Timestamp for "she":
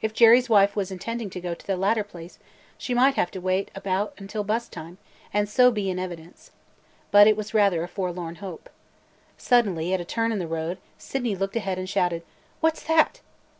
2.78-2.94